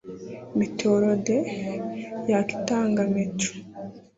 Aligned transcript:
Meteoroide 0.59 1.37
yaka 2.31 2.51
itanga 2.59 3.01
meteor 3.13 3.53